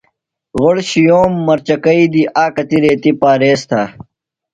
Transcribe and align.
غوۡڑ 0.59 0.75
شِیوم 0.89 1.31
مرچکئی 1.45 2.05
دی 2.13 2.23
آ 2.43 2.45
کتیۡ 2.55 2.81
ریتیۡ 2.83 3.17
پاریز 3.21 3.59
تھہ۔ 3.69 3.81